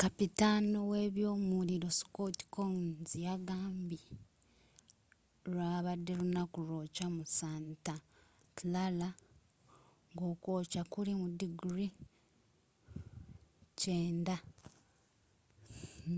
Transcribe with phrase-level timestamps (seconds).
[0.00, 4.02] kapitaano w'ebyomuliro scott kouns yagambye
[5.50, 7.94] lwabadde lunaku lwokya mu santa
[8.56, 9.08] clara
[10.14, 11.86] ng'okwokya kuli mu diguli
[13.80, 14.36] 90